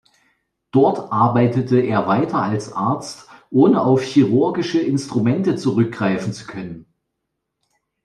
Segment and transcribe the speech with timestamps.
[0.71, 6.87] Dort arbeitete er weiter als Arzt, ohne auf chirurgische Instrumente zurückgreifen zu können.